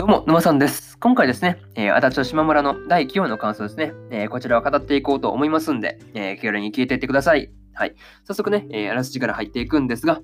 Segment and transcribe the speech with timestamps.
[0.00, 0.96] どうも、沼さんです。
[0.96, 7.50] 今回ですね、えー、足立島村の第9話の感想ですね、えー、こちらを語っていこうと思いますんで、えー、気軽に聞いていってください。
[7.74, 7.94] はい。
[8.24, 10.22] 早速ね、えー、あらすじから入っていくんですが、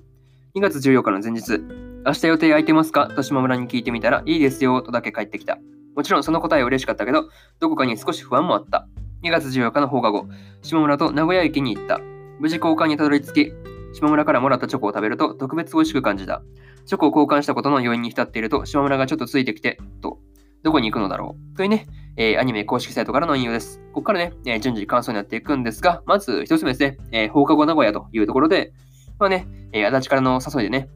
[0.55, 1.59] 2月14日の前日、
[2.07, 3.05] 明日予定空いてますか？
[3.15, 5.59] と島村に聞いてみたら、いいですよとだけ返ってきた。
[5.95, 8.87] もちろんその答えは嬉しかったけど、どこかに少し不安もあった。
[9.21, 10.25] 2月14日の放課後、
[10.63, 11.99] 島村と名古屋駅に行った。
[12.39, 13.53] 無事交換にたどり着き、
[13.93, 16.43] 島村からもらったチョコを食べると特別美味しく感じた。
[16.85, 20.19] チョコを交換したことの要因に浸っていると、島村がちょっとついてきて、と、
[20.63, 23.79] どこに行くのだろうというね、えー、アニメ公式サイトからの引用です。
[23.93, 28.73] ここからね、えー、順次感想になっていくんですが、まず一つ目ですね、えー、放課後名古屋というところで、
[29.19, 30.89] まあね、えー、足立からの誘いでね、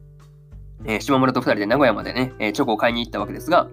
[0.85, 3.69] えー、島村と二人で名古屋までね、えー、チョコを買いに行ったわけですが、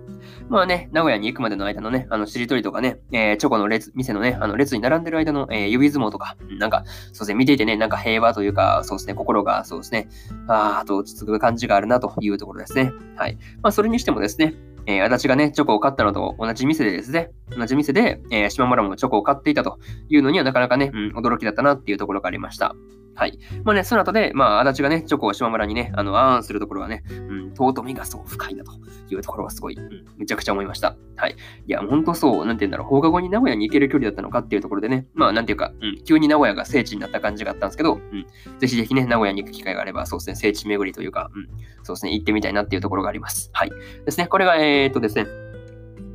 [0.48, 10.08] まあね、名古屋に行くまでの間のね、あの、しりとりとかね、えー、チョコの列、店のね、あの、列に並んでる間の、え、指相撲とか、なんか、そうですね、見ていてね、なんか平和というか、そうですね、心が、そうですね、
[10.46, 12.92] あーと落ち着く感じがあるなというところですね。
[13.16, 13.38] はい。
[13.62, 14.54] まあ、それにしてもですね、
[14.88, 22.74] えー、足立がね、チョコを買ったのと同じ店でですね、同じ店で、えー、島村もチョコを買っていたというのにはなかなかね、うん、驚きだったなっていうところがありました。
[23.18, 23.36] はい。
[23.64, 28.70] まあね、その後で、まあ、足立がね、チョコを島村にね、あの、あーんするところはね、うん、尊みがそう深いなと
[29.10, 30.96] いうところはすごい、うん、めちゃくちゃ思いました。
[31.16, 31.32] はい。
[31.32, 38.24] いや、ほんとそう、なんて言うんだろう、放課後に名古屋に行ける距離だったのかっていうところでね、まあ、なんていうか、うん、急に名古屋が聖地になった感じがあったんですけど、うん、
[38.60, 41.48] ぜひぜひね、名古屋に行く機会があれば、そうですね、聖地巡りというか、うん、
[41.82, 43.50] そうですね、行ってみたいなっていうところがあります。
[43.52, 43.70] はい。
[44.04, 45.26] ですね、これが、えー、っとですね、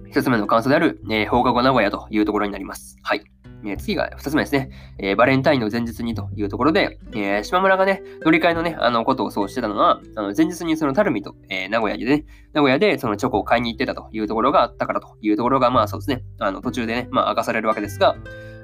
[0.09, 2.97] 一つ目の感想である、えー、放課後名古屋というところになります。
[3.01, 3.32] はい。
[3.65, 18.15] え、次が2つ目ですね、え、バレンタインの前日にというところで、え、島村がね、乗り換えのね、あのことをそうしてたのは、あの前日にそのタルミと、え名古屋でね、名古屋でそのチョコを買いに行ってたというところがあったからというところが、まあそうですね、あの途中でね、まあ明かされるわけですが、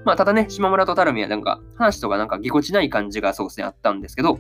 [0.05, 4.39] まあただね、島村とタルミはなんか話とかなんかぎこちない感じがそうですね、あったんですけど、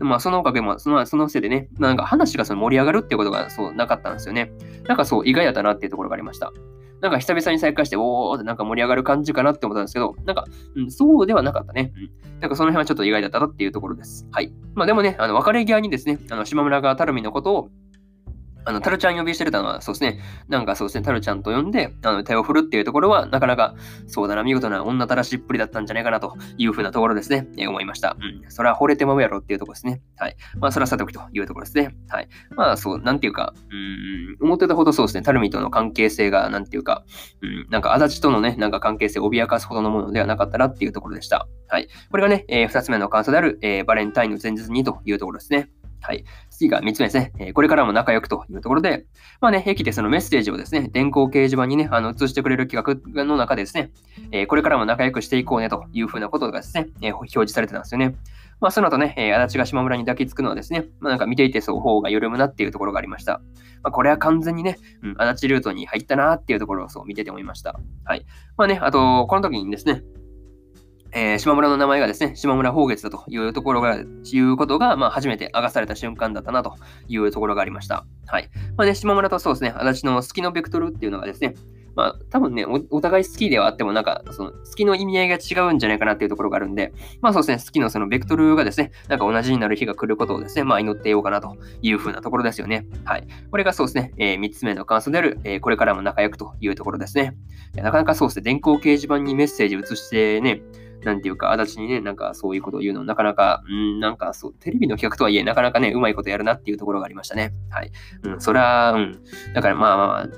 [0.00, 4.52] まあ、そのおかげも、その、そのせいでね、なんか話がその盛り上がるっていうことがそうなかったんですよね。
[4.88, 6.52] なんかそう意外だったなっていうところがありました。
[7.04, 11.92] なんか久々に再会して、おーってなんか盛り上がる感じかなって思ったんですけど、なんか、うん、そうではなかったね。
[11.94, 12.40] うん。
[12.40, 14.26] なんかその辺はちょっと意外だったなっていうところです。
[14.32, 14.54] はい。
[14.74, 17.68] まあでもね、あの、別れ際にですね、あの、島村がタルミのことを、
[18.66, 20.20] あの、タルちゃん呼びしてたのは、そうですね。
[20.48, 23.74] なんかそうですね、タルちゃんと呼んで、あの、手を振るっていうところは、なかなか、
[24.06, 28.16] そうだな、見事な女たらしっぷりだったんじゃないかなというふうなところですね、えー、思いました。
[28.18, 28.50] うん。
[28.50, 30.00] それは惚れてまうやろっていうところですね。
[30.16, 30.36] はい。
[30.58, 31.94] まあ、それはさておきというところですね。
[32.08, 32.28] はい。
[32.56, 33.54] まあ、そう、なんていうか、
[34.40, 37.04] うん、思ってたほどそうですね、タルミとの関係性が、なんていうか、
[37.42, 41.46] うん、なんか、足立とのね、なんか関係性を脅かすほどのものではなかったなっていうところでした。
[41.68, 41.88] はい。
[42.10, 45.70] これがね、えー、二つ目の感想である、えー、バレンタインの前日にというところですね。
[46.04, 46.24] はい。
[46.50, 47.32] 次が3つ目ですね。
[47.38, 49.06] え、これからも仲良くというところで、
[49.40, 53.90] まあね、駅でそのメッセージをですね、電光掲示板にね、あの映してくれる企画の中でですね、
[54.30, 58.16] えー、これからも仲良くしていこうねというふうなことがですね、えー、表示されてたんですよね。
[58.60, 63.40] まあ、その後ね、えー、足立が島村に抱きつくのはですね、まあ、なんか見ていてそう方が緩むなっていうところがありました。
[63.82, 67.78] まあ、これは完全にね、うん、足立ルートに入ったなっていうところをそう見てて思いました。
[68.04, 68.26] はい。
[68.56, 70.02] まあね、あと、この時にですね、
[71.16, 76.74] えー、島村の名前がですね、島村宝月だというところが、いうことが、まあ、初めて明かされた瞬間だったなと
[77.06, 78.04] いうところがありました。
[78.26, 78.50] はい。
[78.76, 81.54] まあね、島村とそうですね、足立の好きのベクトルっていうのがですね、
[81.94, 92.86] まあ、多分ねお、お互い好きではあっても、なんか、その、好きの意味合いが違うんじゃないかなっていうところがあるんで、まあそうですね、好きのそのベクトルがですね、なんか同じになる日が来ることをですね、まあ祈ってようかなというふうなところですよね。
[93.04, 93.28] はい。
[93.50, 97.36] これがそうですね、えー、3つ目の感想である、えー、これからも仲良くというところですね。
[97.76, 100.62] なかなかそうですね、電光掲示板にメッセージ移してね、
[101.04, 107.52] なんていうか、足立にね、なんかそういうことを言うの、なかなか、うん、なんかそう、テレビの企画とはいえ、なかなかね、うまいことやるなっていうところがありましたね。
[107.70, 107.90] はい。
[108.22, 109.18] うん、それは、うん。
[109.54, 110.28] だからまあまあまあ、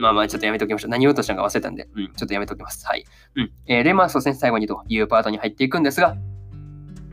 [0.00, 0.90] まあまあ、ちょっとやめておきましょう。
[0.90, 2.86] 何を言おうとしたのか忘れたんで、うん、ちょっとやめておきます。
[2.86, 3.04] はい。
[3.36, 3.52] うん。
[3.66, 6.16] えー、で、まあ、そうですね、最後にというパートに入っていくんですが、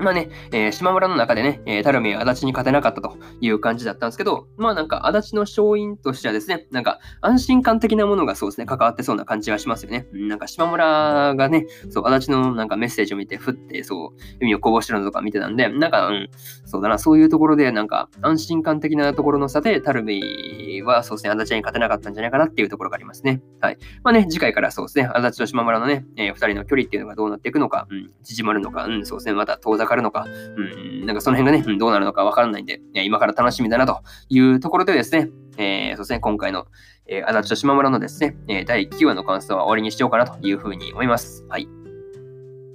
[0.03, 10.07] まあね、えー、島村の中でね、えー、タルミは足立に勝てなかったという感じだったんですけど、まあなんか足立の勝因としてはですね、なんか安心感的なものがそうですね、関わってそうな感じがしますよね。
[10.13, 16.29] なんか島村がね、そう、足立のなんかメッセージを見て、ふって、そう、意をこぼしてるのとか見てたんで、なんか、うん、
[16.65, 23.41] そうだな、そういうところで、なんか安心感的なところの差で、タルミはそうですね、足立に勝てなかったんじゃないかなっていうところがありますね。
[23.61, 23.77] はい。
[24.03, 30.25] まあね、次回からそうですね、足立と島村のね、えー、二人の距離っていうのがどうなっていくのか、うん、縮まるのか、うん、そうですね、また遠ざかるのか、
[30.57, 36.65] うん、なんかその辺がね、どうなるのかわからないんで、今から楽しみだなというところでですね、えー、そうですね、今回の、
[37.07, 41.45] えー、足立と島村のですね、え第9話の感想は終わりにしようかなというふうに思います。
[41.49, 41.67] はい。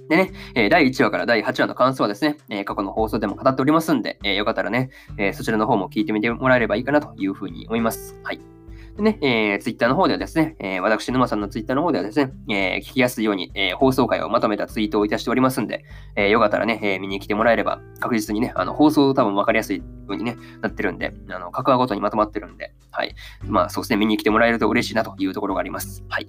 [0.09, 8.19] でね、え第1話から第8話の感想はですね、え過去の放送でも語っておりますんで、えよかったらね、えそちらの方も聞いてみてもらえればいいかなというふうに思います。
[8.23, 8.58] はい。
[8.99, 15.85] でね、えー、ツイッターの方ではですね、えー、私、沼さんのツイッターの方ではですね、えー、聞きやすいように、えー、放送回をまとめたツイートをいたしておりますんで、
[16.17, 23.15] えー、よかったらね、えー、見に来てもらえれば、確実にね、あの放送多分分かりやすいようにね、なってるんで、あの、各話ごとにまとまってるんで、はい。
[23.45, 26.03] まあ、そうですね、見に来てもらえると嬉しいなというところがあります。
[26.09, 26.27] はい。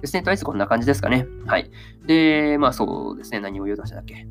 [0.00, 1.26] ですね、とりあえずこんな感じですかね。
[1.46, 1.72] はい。
[2.06, 4.28] で、まあそうですね、何を言うとしたっけ。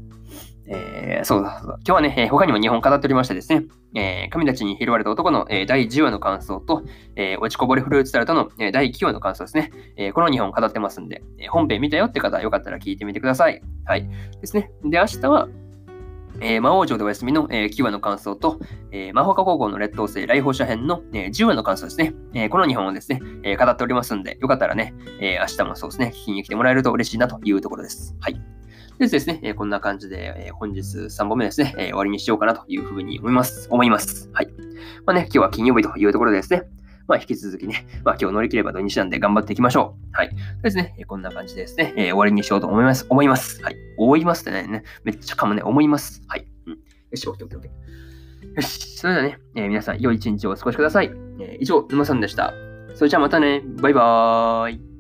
[0.68, 1.75] えー、そうだそうだ。
[1.86, 6.83] 今日はね、えー、他にも2本語っておりましてですね、えー、神たちに拾われた男の、えー、第10話の感想と、
[7.16, 9.72] え、落ちこぼれフルーツタルトの、え、第9話の感想ですね。
[9.98, 13.62] え、この2本語ってますんで、え、本編見たよって方、よかったら聞いてみてください。
[13.86, 14.07] はい。
[14.39, 14.72] ですね。
[14.83, 15.50] で、明日は、
[16.39, 18.60] えー、魔王城でお休みの、えー、9話の感想と、
[18.92, 22.13] えー、魔法科高校の劣等生来訪者編の、えー、10話の感想ですね。
[22.34, 28.16] えー、この2本をですね、え、語っておりますんで、よかったらね、え、明日もそうですね、聞きに来てもらえると嬉しいなというところです。
[28.22, 28.61] はい。
[29.01, 33.68] でですね、えこんな感じで、え本日3本目ですね、え終わりにしようかなというふうに思います。
[33.71, 34.30] 思います。
[34.33, 34.48] はい。
[35.06, 36.63] まあね、今日は金曜日というところですね、
[37.07, 40.09] まあ、引き続きね、まあ、今日乗り切れば土日なんで頑張っていきましょう。
[40.13, 40.30] はい。
[40.62, 43.06] ですね、こんな感じでですね、え、終わりにしようと思います。
[43.09, 43.62] 思います。
[43.63, 43.75] はい。
[43.98, 46.21] 思いますってね、めっちゃかもね、思います。
[46.27, 46.48] はい。
[46.68, 46.74] うん。
[46.74, 46.77] よ
[47.15, 48.56] し、オッケーオッケーオッケー。
[48.56, 48.98] よし。
[48.98, 51.12] それではね、えー、皆さん、良い一日をお過ごしください。
[51.39, 52.53] えー、以上、沼さんでした。
[52.95, 53.62] それじゃあまたね。
[53.81, 54.91] バイバーイ。